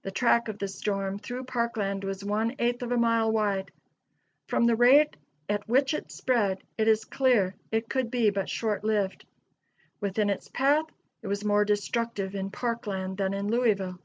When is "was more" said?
11.26-11.66